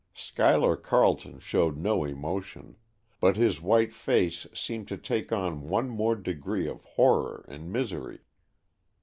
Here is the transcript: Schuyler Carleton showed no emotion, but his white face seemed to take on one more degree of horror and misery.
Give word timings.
Schuyler 0.15 0.75
Carleton 0.77 1.37
showed 1.37 1.77
no 1.77 2.03
emotion, 2.03 2.75
but 3.19 3.37
his 3.37 3.61
white 3.61 3.93
face 3.93 4.47
seemed 4.51 4.87
to 4.87 4.97
take 4.97 5.31
on 5.31 5.69
one 5.69 5.91
more 5.91 6.15
degree 6.15 6.67
of 6.67 6.83
horror 6.95 7.45
and 7.47 7.71
misery. 7.71 8.21